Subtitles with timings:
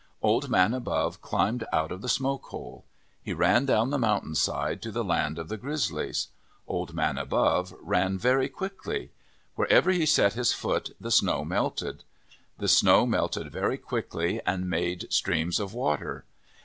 [0.23, 2.85] Old Man Above climbed out of the smoke hole.
[3.21, 6.29] He ran down the mountain side to the land of the Grizzlies.
[6.67, 9.11] Old Man Above ran very quickly.
[9.53, 12.03] Wherever he set his foot the snow melted.
[12.57, 16.25] The snow melted very quickly and made streams of water.